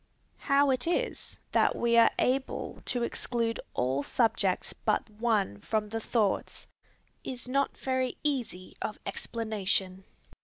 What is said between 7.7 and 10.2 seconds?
very easy of explanation.